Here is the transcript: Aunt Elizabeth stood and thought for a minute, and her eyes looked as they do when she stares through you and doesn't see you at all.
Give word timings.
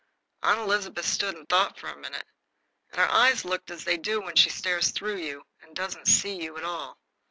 Aunt 0.41 0.57
Elizabeth 0.61 1.05
stood 1.05 1.35
and 1.35 1.47
thought 1.47 1.77
for 1.77 1.87
a 1.87 1.95
minute, 1.95 2.25
and 2.89 2.99
her 2.99 3.07
eyes 3.07 3.45
looked 3.45 3.69
as 3.69 3.83
they 3.83 3.97
do 3.97 4.19
when 4.19 4.35
she 4.35 4.49
stares 4.49 4.89
through 4.89 5.17
you 5.17 5.43
and 5.61 5.75
doesn't 5.75 6.07
see 6.07 6.41
you 6.41 6.57
at 6.57 6.63
all. 6.63 6.97